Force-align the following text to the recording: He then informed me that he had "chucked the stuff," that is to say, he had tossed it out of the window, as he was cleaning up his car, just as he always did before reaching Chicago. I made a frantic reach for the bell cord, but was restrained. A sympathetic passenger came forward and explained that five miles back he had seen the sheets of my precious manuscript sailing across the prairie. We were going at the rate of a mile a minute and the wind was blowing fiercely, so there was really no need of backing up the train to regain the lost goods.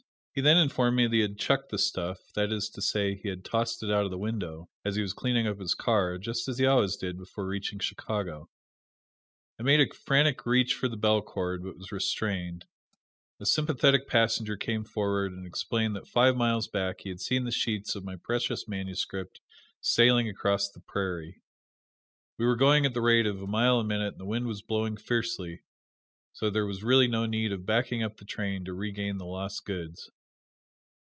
He 0.33 0.39
then 0.39 0.55
informed 0.57 0.95
me 0.95 1.07
that 1.07 1.13
he 1.13 1.19
had 1.19 1.37
"chucked 1.37 1.71
the 1.71 1.77
stuff," 1.77 2.31
that 2.35 2.53
is 2.53 2.69
to 2.69 2.81
say, 2.81 3.15
he 3.15 3.27
had 3.27 3.43
tossed 3.43 3.83
it 3.83 3.91
out 3.91 4.05
of 4.05 4.11
the 4.11 4.17
window, 4.17 4.69
as 4.85 4.95
he 4.95 5.01
was 5.01 5.11
cleaning 5.11 5.45
up 5.45 5.59
his 5.59 5.73
car, 5.75 6.17
just 6.17 6.47
as 6.47 6.57
he 6.57 6.65
always 6.65 6.95
did 6.95 7.17
before 7.17 7.45
reaching 7.49 7.79
Chicago. 7.79 8.49
I 9.59 9.63
made 9.63 9.81
a 9.81 9.93
frantic 9.93 10.45
reach 10.45 10.73
for 10.73 10.87
the 10.87 10.95
bell 10.95 11.21
cord, 11.21 11.63
but 11.63 11.77
was 11.77 11.91
restrained. 11.91 12.63
A 13.41 13.45
sympathetic 13.45 14.07
passenger 14.07 14.55
came 14.55 14.85
forward 14.85 15.33
and 15.33 15.45
explained 15.45 15.97
that 15.97 16.07
five 16.07 16.37
miles 16.37 16.69
back 16.69 17.01
he 17.01 17.09
had 17.09 17.19
seen 17.19 17.43
the 17.43 17.51
sheets 17.51 17.93
of 17.93 18.05
my 18.05 18.15
precious 18.15 18.69
manuscript 18.69 19.41
sailing 19.81 20.29
across 20.29 20.69
the 20.69 20.79
prairie. 20.79 21.41
We 22.37 22.45
were 22.45 22.55
going 22.55 22.85
at 22.85 22.93
the 22.93 23.01
rate 23.01 23.25
of 23.27 23.41
a 23.41 23.47
mile 23.47 23.81
a 23.81 23.83
minute 23.83 24.13
and 24.13 24.21
the 24.21 24.25
wind 24.25 24.47
was 24.47 24.61
blowing 24.61 24.95
fiercely, 24.95 25.63
so 26.31 26.49
there 26.49 26.65
was 26.65 26.85
really 26.85 27.09
no 27.09 27.25
need 27.25 27.51
of 27.51 27.65
backing 27.65 28.01
up 28.01 28.15
the 28.15 28.23
train 28.23 28.63
to 28.63 28.73
regain 28.73 29.17
the 29.17 29.25
lost 29.25 29.65
goods. 29.65 30.09